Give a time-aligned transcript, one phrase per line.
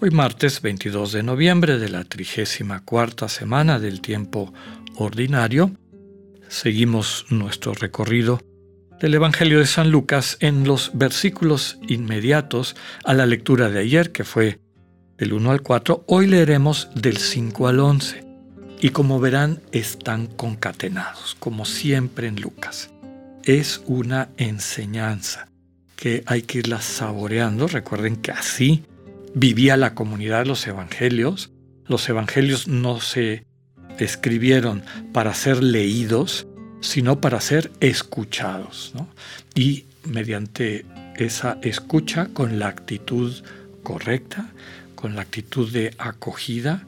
[0.00, 4.52] Hoy martes 22 de noviembre de la 34 semana del tiempo
[4.96, 5.72] ordinario,
[6.48, 8.40] seguimos nuestro recorrido
[9.00, 14.24] del Evangelio de San Lucas en los versículos inmediatos a la lectura de ayer, que
[14.24, 14.60] fue
[15.16, 16.04] del 1 al 4.
[16.06, 18.24] Hoy leeremos del 5 al 11.
[18.80, 22.90] Y como verán, están concatenados, como siempre en Lucas
[23.48, 25.48] es una enseñanza
[25.96, 27.66] que hay que irla saboreando.
[27.66, 28.84] Recuerden que así
[29.38, 31.52] vivía la comunidad de los evangelios.
[31.86, 33.44] Los evangelios no se
[33.98, 36.46] escribieron para ser leídos,
[36.80, 38.92] sino para ser escuchados.
[39.54, 40.84] Y mediante
[41.16, 43.32] esa escucha, con la actitud
[43.82, 44.50] correcta,
[44.94, 46.84] con la actitud de acogida,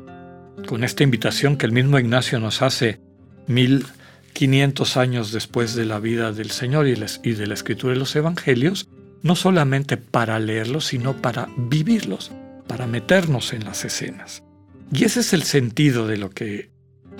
[0.66, 3.00] con esta invitación que el mismo Ignacio nos hace
[3.46, 3.86] mil
[4.32, 8.88] 500 años después de la vida del Señor y de la escritura de los Evangelios,
[9.22, 12.30] no solamente para leerlos, sino para vivirlos,
[12.70, 14.44] para meternos en las escenas.
[14.92, 16.70] Y ese es el sentido de lo que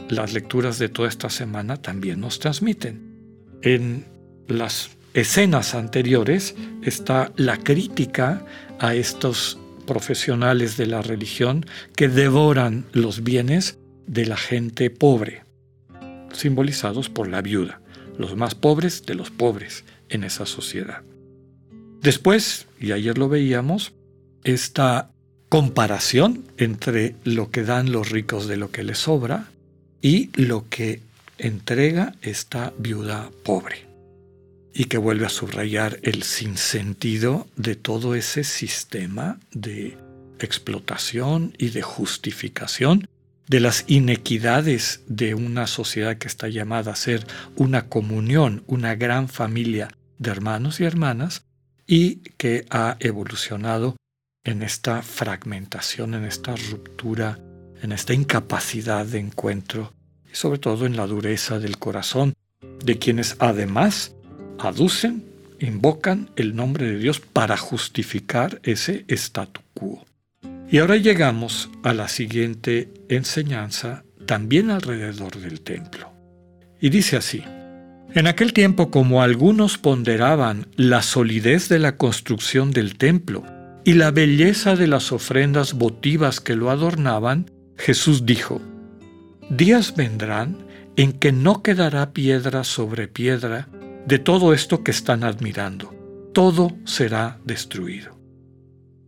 [0.09, 3.59] las lecturas de toda esta semana también nos transmiten.
[3.61, 4.06] En
[4.47, 8.47] las escenas anteriores está la crítica
[8.78, 15.43] a estos profesionales de la religión que devoran los bienes de la gente pobre
[16.33, 17.83] simbolizados por la viuda,
[18.19, 21.03] los más pobres de los pobres en esa sociedad.
[22.03, 23.95] Después, y ayer lo veíamos,
[24.45, 25.11] esta
[25.51, 29.51] comparación entre lo que dan los ricos de lo que les sobra
[30.01, 31.01] y lo que
[31.39, 33.84] entrega esta viuda pobre.
[34.73, 39.99] Y que vuelve a subrayar el sinsentido de todo ese sistema de
[40.39, 43.09] explotación y de justificación
[43.49, 49.28] de las inequidades de una sociedad que está llamada a ser una comunión, una gran
[49.28, 51.43] familia de hermanos y hermanas,
[51.89, 53.97] y que ha evolucionado
[54.45, 57.39] en esta fragmentación, en esta ruptura,
[57.83, 59.93] en esta incapacidad de encuentro,
[60.31, 62.34] y sobre todo en la dureza del corazón
[62.84, 64.15] de quienes además
[64.59, 65.25] aducen,
[65.59, 70.05] invocan el nombre de Dios para justificar ese statu quo.
[70.71, 76.12] Y ahora llegamos a la siguiente enseñanza, también alrededor del templo.
[76.81, 77.43] Y dice así,
[78.15, 83.45] en aquel tiempo como algunos ponderaban la solidez de la construcción del templo
[83.84, 88.60] y la belleza de las ofrendas votivas que lo adornaban, Jesús dijo,
[89.48, 90.56] días vendrán
[90.96, 93.68] en que no quedará piedra sobre piedra
[94.06, 95.94] de todo esto que están admirando,
[96.32, 98.18] todo será destruido.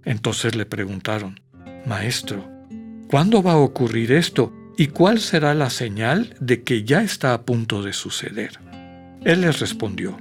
[0.05, 1.41] Entonces le preguntaron,
[1.87, 2.49] Maestro,
[3.09, 7.43] ¿cuándo va a ocurrir esto y cuál será la señal de que ya está a
[7.43, 8.59] punto de suceder?
[9.25, 10.19] Él les respondió,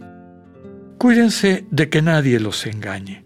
[0.97, 3.25] Cuídense de que nadie los engañe,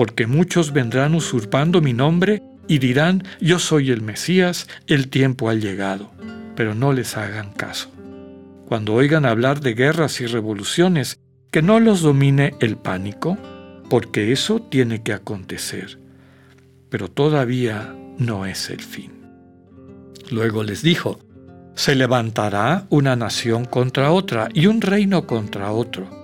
[0.00, 5.54] porque muchos vendrán usurpando mi nombre y dirán, yo soy el Mesías, el tiempo ha
[5.54, 6.10] llegado,
[6.56, 7.92] pero no les hagan caso.
[8.66, 11.18] Cuando oigan hablar de guerras y revoluciones,
[11.50, 13.36] que no los domine el pánico,
[13.90, 15.98] porque eso tiene que acontecer
[16.90, 19.12] pero todavía no es el fin.
[20.30, 21.20] Luego les dijo,
[21.74, 26.19] se levantará una nación contra otra y un reino contra otro.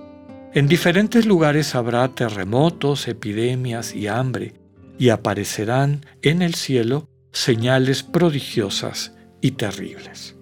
[0.53, 4.53] En diferentes lugares habrá terremotos, epidemias y hambre,
[4.97, 10.35] y aparecerán en el cielo señales prodigiosas y terribles.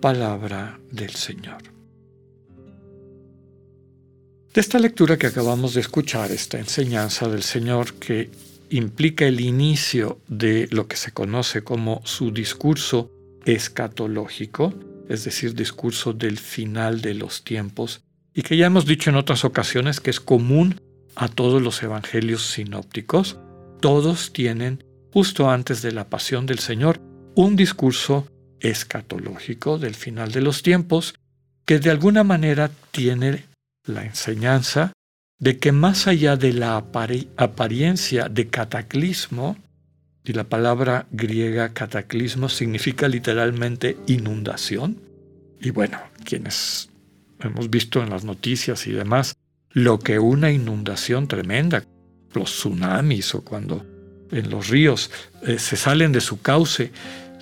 [0.00, 1.62] Palabra del Señor.
[4.54, 8.30] De esta lectura que acabamos de escuchar, esta enseñanza del Señor que
[8.70, 13.10] implica el inicio de lo que se conoce como su discurso
[13.44, 14.72] escatológico,
[15.10, 18.05] es decir, discurso del final de los tiempos,
[18.36, 20.78] y que ya hemos dicho en otras ocasiones que es común
[21.14, 23.38] a todos los evangelios sinópticos.
[23.80, 27.00] Todos tienen, justo antes de la pasión del Señor,
[27.34, 28.28] un discurso
[28.60, 31.14] escatológico del final de los tiempos
[31.64, 33.44] que de alguna manera tiene
[33.84, 34.92] la enseñanza
[35.38, 39.56] de que más allá de la apariencia de cataclismo,
[40.24, 45.00] y la palabra griega cataclismo significa literalmente inundación,
[45.58, 46.90] y bueno, quienes
[47.46, 49.36] hemos visto en las noticias y demás,
[49.70, 51.84] lo que una inundación tremenda,
[52.32, 53.84] los tsunamis o cuando
[54.30, 55.10] en los ríos
[55.42, 56.92] eh, se salen de su cauce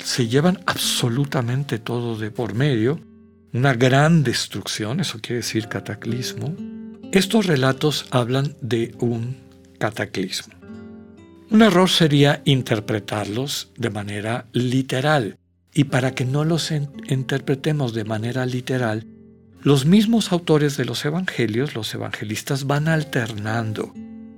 [0.03, 3.01] se llevan absolutamente todo de por medio,
[3.53, 6.55] una gran destrucción, eso quiere decir cataclismo.
[7.13, 9.37] Estos relatos hablan de un
[9.79, 10.55] cataclismo.
[11.51, 15.39] Un error sería interpretarlos de manera literal,
[15.73, 19.07] y para que no los interpretemos de manera literal,
[19.65, 23.93] los mismos autores de los evangelios, los evangelistas, van alternando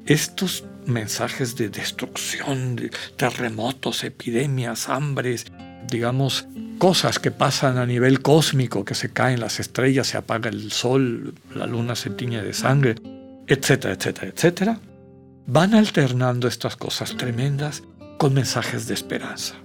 [0.07, 5.47] estos mensajes de destrucción, de terremotos, epidemias, hambres,
[5.91, 6.47] digamos,
[6.79, 11.35] cosas que pasan a nivel cósmico, que se caen las estrellas, se apaga el sol,
[11.55, 12.95] la luna se tiñe de sangre,
[13.47, 14.81] etcétera, etcétera, etcétera,
[15.47, 17.83] van alternando estas cosas tremendas
[18.19, 19.57] con mensajes de esperanza.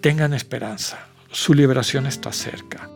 [0.00, 0.98] Tengan esperanza,
[1.30, 2.90] su liberación está cerca.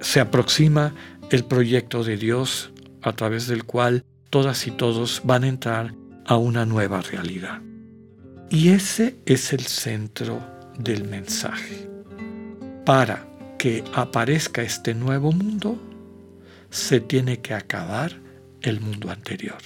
[0.00, 0.94] Se aproxima
[1.30, 2.70] el proyecto de Dios
[3.02, 5.94] a través del cual todas y todos van a entrar
[6.24, 7.60] a una nueva realidad.
[8.50, 10.40] Y ese es el centro
[10.78, 11.88] del mensaje.
[12.84, 13.26] Para
[13.58, 15.80] que aparezca este nuevo mundo,
[16.70, 18.20] se tiene que acabar
[18.62, 19.58] el mundo anterior.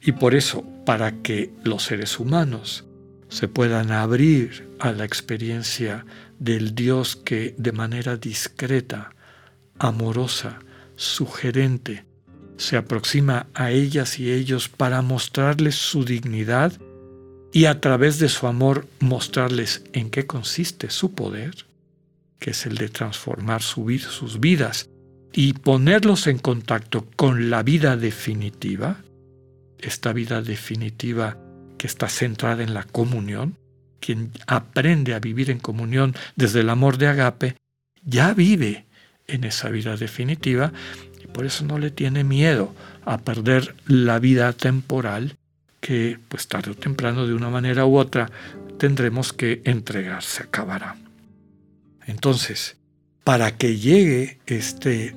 [0.00, 2.84] Y por eso, para que los seres humanos
[3.28, 6.04] se puedan abrir a la experiencia
[6.38, 9.14] del Dios que de manera discreta,
[9.80, 10.60] amorosa,
[10.94, 12.04] sugerente,
[12.58, 16.72] se aproxima a ellas y ellos para mostrarles su dignidad
[17.52, 21.66] y a través de su amor mostrarles en qué consiste su poder,
[22.38, 24.88] que es el de transformar sus vidas
[25.32, 29.02] y ponerlos en contacto con la vida definitiva,
[29.78, 31.38] esta vida definitiva
[31.78, 33.56] que está centrada en la comunión,
[34.00, 37.56] quien aprende a vivir en comunión desde el amor de agape,
[38.02, 38.86] ya vive
[39.30, 40.72] en esa vida definitiva
[41.22, 42.74] y por eso no le tiene miedo
[43.04, 45.36] a perder la vida temporal
[45.80, 48.30] que pues tarde o temprano de una manera u otra
[48.78, 50.96] tendremos que entregar, se acabará.
[52.06, 52.76] Entonces,
[53.24, 55.14] para que llegue este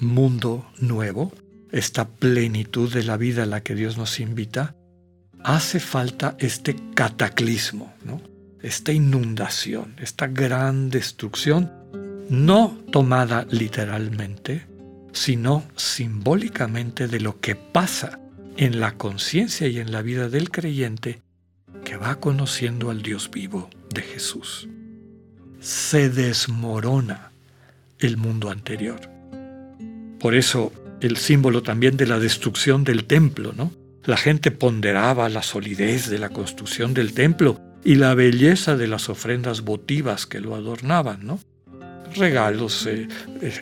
[0.00, 1.32] mundo nuevo,
[1.72, 4.74] esta plenitud de la vida a la que Dios nos invita,
[5.42, 8.20] hace falta este cataclismo, ¿no?
[8.62, 11.70] esta inundación, esta gran destrucción,
[12.28, 14.66] no tomada literalmente,
[15.12, 18.18] sino simbólicamente de lo que pasa
[18.56, 21.22] en la conciencia y en la vida del creyente
[21.84, 24.68] que va conociendo al Dios vivo de Jesús.
[25.60, 27.32] Se desmorona
[27.98, 29.00] el mundo anterior.
[30.18, 33.72] Por eso el símbolo también de la destrucción del templo, ¿no?
[34.04, 39.08] La gente ponderaba la solidez de la construcción del templo y la belleza de las
[39.08, 41.40] ofrendas votivas que lo adornaban, ¿no?
[42.14, 43.08] Regalos, eh,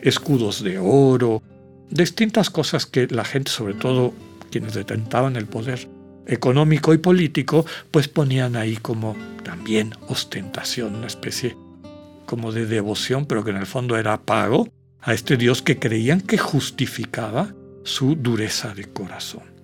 [0.03, 1.41] escudos de oro,
[1.89, 4.13] distintas cosas que la gente, sobre todo
[4.51, 5.87] quienes detentaban el poder
[6.27, 11.55] económico y político, pues ponían ahí como también ostentación, una especie
[12.25, 14.67] como de devoción, pero que en el fondo era pago
[15.01, 17.53] a este Dios que creían que justificaba
[17.83, 19.55] su dureza de corazón.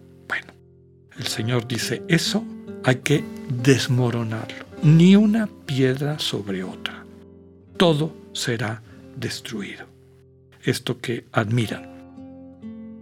[1.21, 2.43] El Señor dice, eso
[2.83, 3.23] hay que
[3.61, 7.00] desmoronarlo, ni una piedra sobre otra.
[7.81, 8.83] Todo será
[9.15, 9.87] destruido.
[10.61, 11.89] Esto que admiran.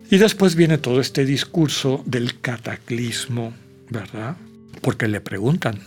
[0.09, 3.53] Y después viene todo este discurso del cataclismo,
[3.89, 4.37] ¿verdad?
[4.81, 5.81] Porque le preguntan,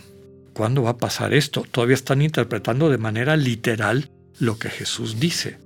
[0.53, 1.65] ¿cuándo va a pasar esto?
[1.71, 5.57] Todavía están interpretando de manera literal lo que Jesús dice.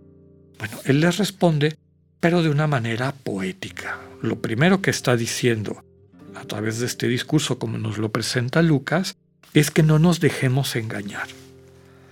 [0.58, 1.76] Bueno, Él les responde,
[2.22, 4.00] pero de una manera poética.
[4.22, 5.84] Lo primero que está diciendo,
[6.34, 9.18] a través de este discurso, como nos lo presenta Lucas,
[9.54, 11.28] es que no nos dejemos engañar.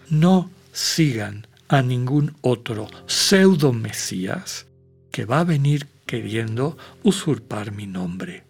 [0.09, 4.67] No sigan a ningún otro pseudo Mesías
[5.09, 8.43] que va a venir queriendo usurpar mi nombre.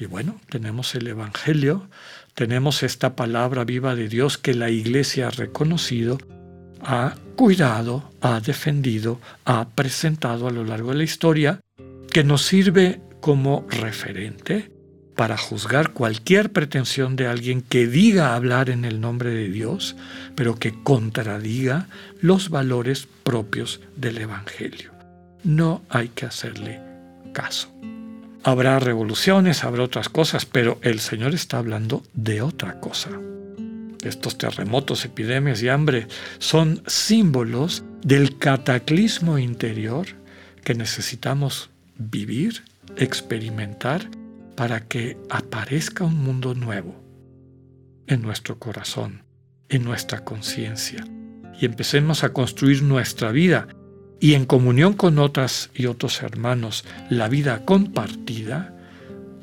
[0.00, 1.88] Y bueno, tenemos el Evangelio,
[2.34, 6.18] tenemos esta palabra viva de Dios que la Iglesia ha reconocido,
[6.80, 11.60] ha cuidado, ha defendido, ha presentado a lo largo de la historia,
[12.10, 14.77] que nos sirve como referente
[15.18, 19.96] para juzgar cualquier pretensión de alguien que diga hablar en el nombre de Dios,
[20.36, 21.88] pero que contradiga
[22.20, 24.92] los valores propios del Evangelio.
[25.42, 26.78] No hay que hacerle
[27.32, 27.68] caso.
[28.44, 33.10] Habrá revoluciones, habrá otras cosas, pero el Señor está hablando de otra cosa.
[34.04, 36.06] Estos terremotos, epidemias y hambre
[36.38, 40.06] son símbolos del cataclismo interior
[40.62, 42.62] que necesitamos vivir
[42.96, 44.08] experimentar
[44.58, 47.00] para que aparezca un mundo nuevo
[48.08, 49.22] en nuestro corazón,
[49.68, 51.06] en nuestra conciencia,
[51.60, 53.68] y empecemos a construir nuestra vida
[54.18, 58.74] y en comunión con otras y otros hermanos, la vida compartida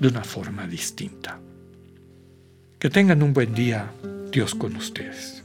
[0.01, 1.39] de una forma distinta.
[2.77, 3.93] Que tengan un buen día,
[4.33, 5.44] Dios con ustedes.